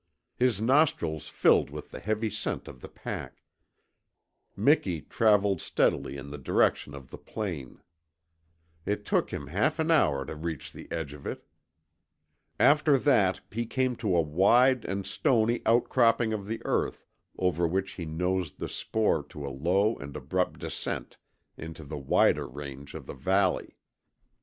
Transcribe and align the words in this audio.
His 0.35 0.59
nostrils 0.59 1.27
filled 1.29 1.69
with 1.69 1.91
the 1.91 1.99
heavy 1.99 2.31
scent 2.31 2.67
of 2.67 2.81
the 2.81 2.87
pack, 2.89 3.43
Miki 4.55 4.99
travelled 5.01 5.61
steadily 5.61 6.17
in 6.17 6.31
the 6.31 6.39
direction 6.39 6.95
of 6.95 7.11
the 7.11 7.19
plain. 7.19 7.83
It 8.83 9.05
took 9.05 9.29
him 9.31 9.45
half 9.45 9.77
an 9.77 9.91
hour 9.91 10.25
to 10.25 10.33
reach 10.35 10.73
the 10.73 10.91
edge 10.91 11.13
of 11.13 11.27
it. 11.27 11.45
After 12.59 12.97
that 12.97 13.41
he 13.51 13.67
came 13.67 13.95
to 13.97 14.15
a 14.15 14.21
wide 14.23 14.85
and 14.85 15.05
stony 15.05 15.61
out 15.67 15.87
cropping 15.87 16.33
of 16.33 16.47
the 16.47 16.63
earth 16.65 17.05
over 17.37 17.67
which 17.67 17.91
he 17.91 18.05
nosed 18.07 18.57
the 18.57 18.69
spoor 18.69 19.21
to 19.29 19.45
a 19.45 19.53
low 19.53 19.97
and 19.97 20.15
abrupt 20.17 20.59
descent 20.61 21.17
into 21.57 21.83
the 21.83 21.99
wider 21.99 22.47
range 22.47 22.95
of 22.95 23.05
the 23.05 23.13
valley. 23.13 23.75